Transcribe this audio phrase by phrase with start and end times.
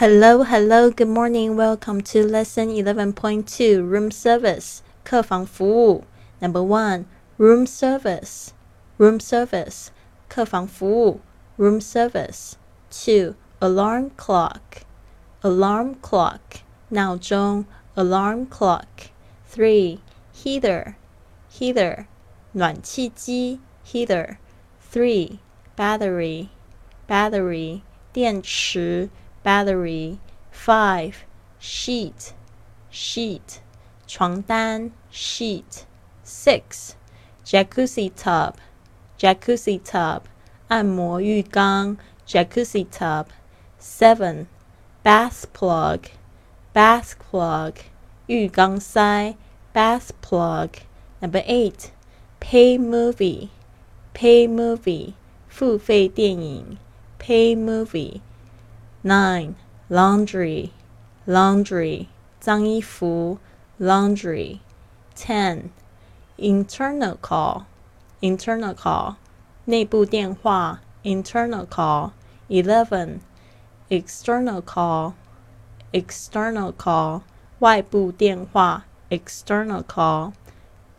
[0.00, 1.56] Hello, hello, good morning.
[1.56, 6.04] Welcome to lesson 11.2 room service 客房服务
[6.40, 7.04] Number 1
[7.36, 8.52] room service
[8.96, 9.88] room service
[10.26, 11.20] 客房服务
[11.58, 12.54] room service
[12.90, 14.84] 2 alarm clock
[15.42, 19.10] alarm clock 闹钟 alarm clock
[19.54, 19.98] 3
[20.34, 20.94] heater
[21.52, 22.06] heater
[22.52, 24.38] 暖气机 heater
[24.90, 25.38] 3
[25.76, 26.48] battery
[27.06, 27.82] battery
[28.14, 29.10] 电池
[29.44, 30.18] battery.
[30.50, 31.24] Five,
[31.58, 32.34] sheet,
[32.90, 33.60] sheet,
[34.06, 35.86] 床单 sheet.
[36.22, 36.94] Six,
[37.44, 38.54] jacuzzi tub,
[39.18, 40.22] jacuzzi tub,
[40.68, 41.96] 按摩浴缸
[42.26, 43.26] jacuzzi tub.
[43.78, 44.46] Seven,
[45.02, 46.10] bath plug,
[46.74, 47.74] bath plug,
[48.26, 49.34] 浴缸塞
[49.72, 50.70] bath plug.
[51.20, 51.90] Number eight,
[52.40, 53.48] pay movie,
[54.14, 55.14] pay movie,
[55.48, 56.78] 付费电影
[57.18, 58.20] pay movie.
[59.04, 59.54] Nine,
[59.88, 60.70] laundry,
[61.26, 62.08] laundry,
[62.40, 63.38] 脏衣服
[63.78, 64.60] laundry.
[65.14, 65.70] Ten,
[66.38, 67.66] internal call,
[68.20, 69.16] internal call,
[69.66, 72.12] 内部电话 internal call.
[72.48, 73.20] Eleven,
[73.90, 75.14] external call,
[75.92, 77.22] external call,
[77.60, 80.32] 外部电话 external call.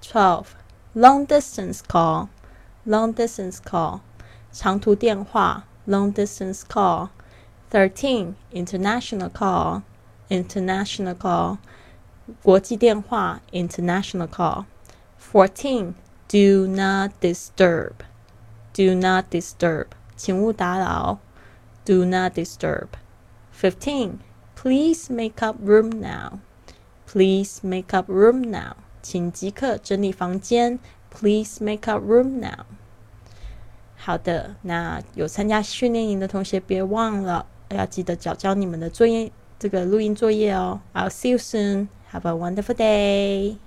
[0.00, 0.54] Twelve,
[0.94, 2.28] long distance call,
[2.84, 4.00] long distance call,
[4.52, 7.08] 长途电话 long distance call.
[7.70, 8.34] 13.
[8.52, 9.82] International call,
[10.28, 11.58] international call,
[12.42, 14.64] 国际电话 international call.
[15.18, 15.94] 14.
[16.32, 18.04] Do not disturb,
[18.72, 21.18] do not disturb, 请勿打扰
[21.84, 22.86] do not disturb.
[23.52, 24.18] 15.
[24.54, 26.38] Please make up room now,
[27.04, 30.78] please make up room now, 请即刻整理房间
[31.10, 32.64] please make up room now.
[33.96, 37.46] 好的，那有参加训练营的同学别忘了。
[37.69, 40.81] 要记得交交你们的作业，这个录音作业哦。
[40.93, 41.87] I'll see you soon.
[42.11, 43.57] Have a wonderful day.